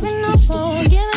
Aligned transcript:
giving 0.00 0.24
up 0.24 0.50
on, 0.54 0.90
you. 0.90 1.07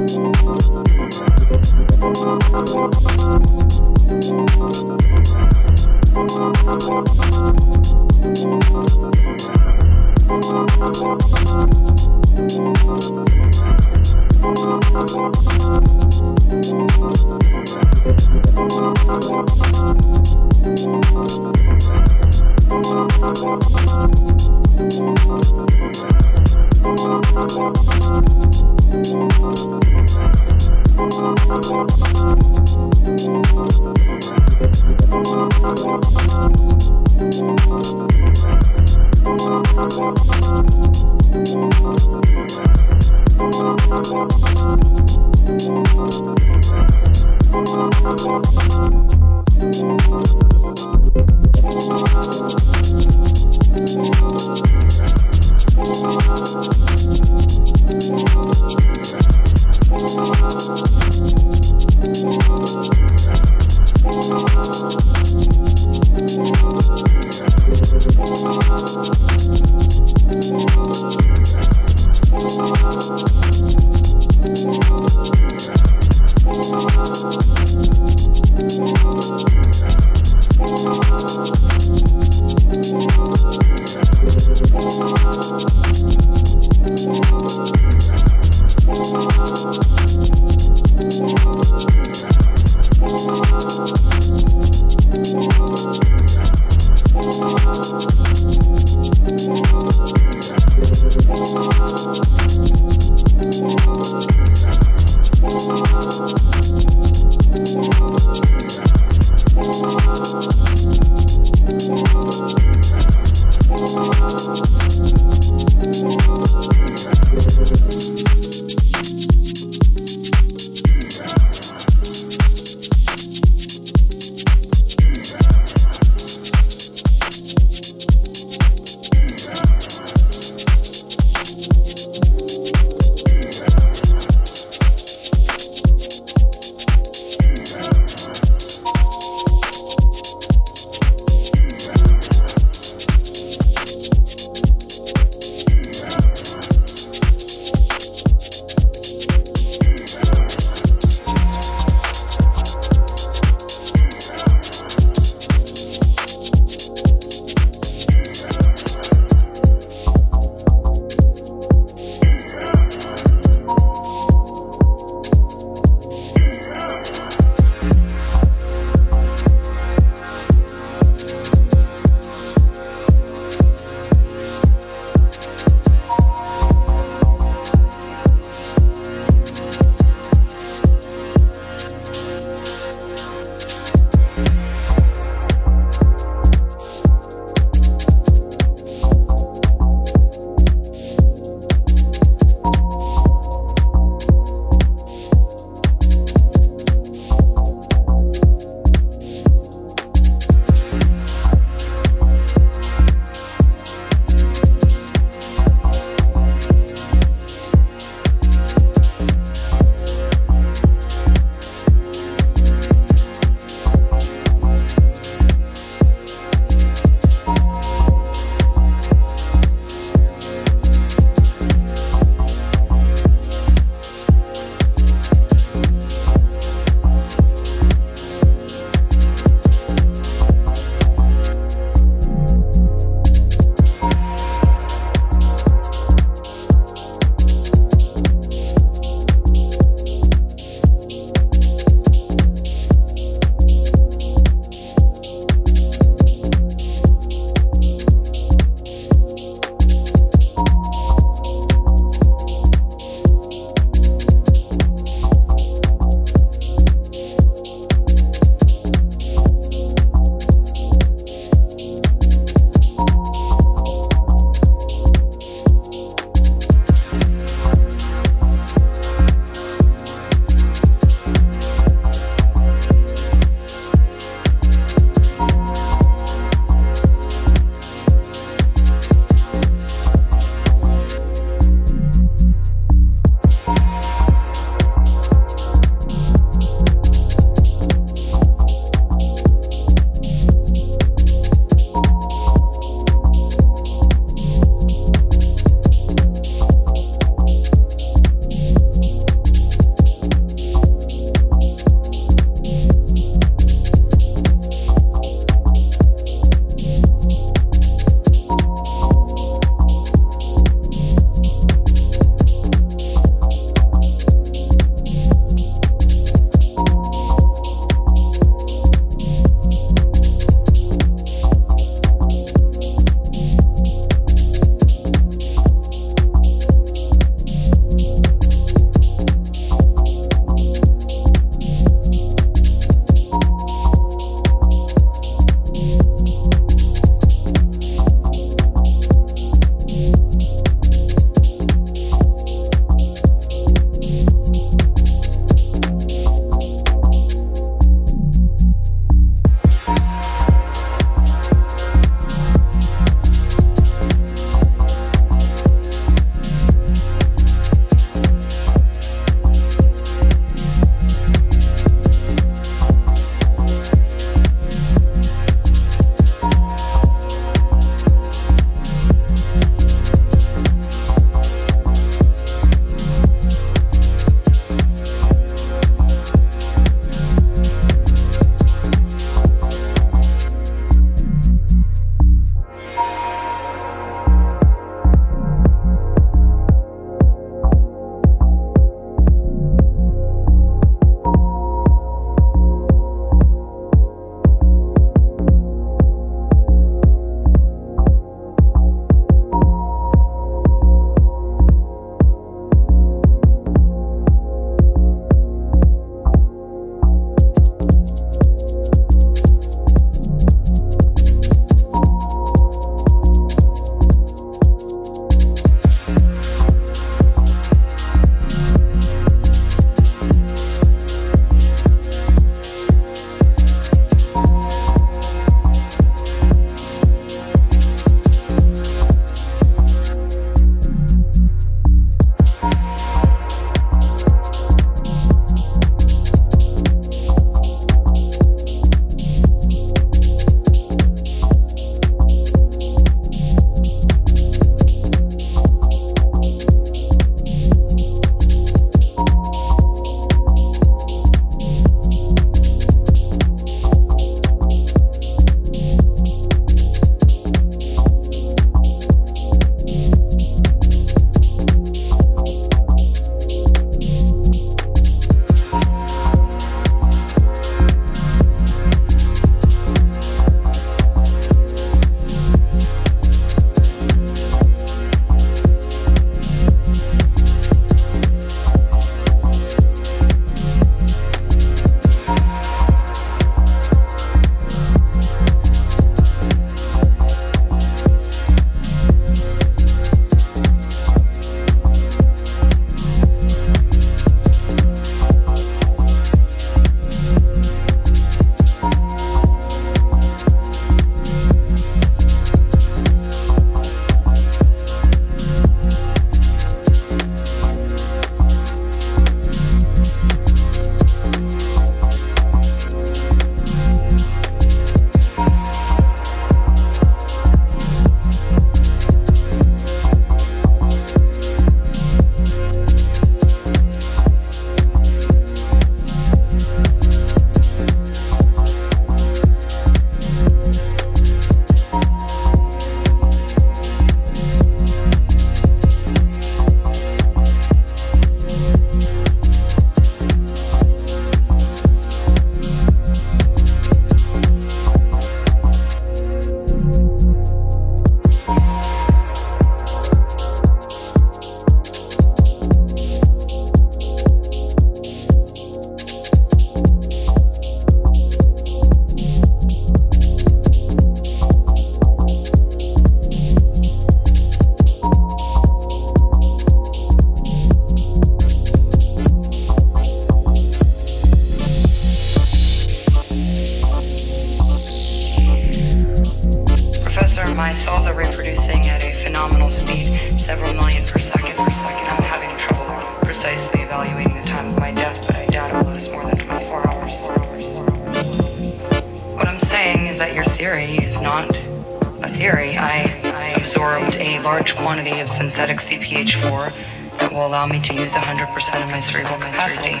Of 598.80 598.88
my 598.88 599.00
cerebral 599.00 599.36
capacity. 599.36 600.00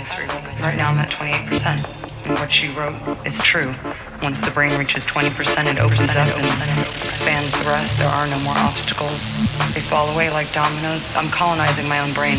Right 0.62 0.76
now 0.76 0.90
I'm 0.90 0.98
at 0.98 1.10
28% 1.10 2.02
what 2.28 2.52
she 2.52 2.68
wrote 2.72 2.96
is 3.26 3.38
true. 3.40 3.74
Once 4.22 4.40
the 4.40 4.50
brain 4.50 4.76
reaches 4.78 5.04
20%, 5.04 5.66
it 5.66 5.78
opens 5.78 6.14
up 6.14 6.28
and 6.38 7.04
expands 7.04 7.52
the 7.58 7.64
rest. 7.64 7.98
There 7.98 8.08
are 8.08 8.26
no 8.28 8.38
more 8.40 8.54
obstacles. 8.56 9.34
They 9.74 9.80
fall 9.80 10.08
away 10.14 10.30
like 10.30 10.52
dominoes. 10.52 11.14
I'm 11.16 11.28
colonizing 11.28 11.88
my 11.88 11.98
own 12.00 12.12
brain. 12.12 12.38